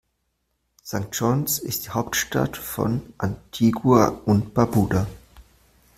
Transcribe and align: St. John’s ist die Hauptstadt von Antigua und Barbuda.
St. 0.83 1.09
John’s 1.13 1.59
ist 1.59 1.85
die 1.85 1.89
Hauptstadt 1.91 2.57
von 2.57 3.03
Antigua 3.19 4.07
und 4.25 4.51
Barbuda. 4.55 5.05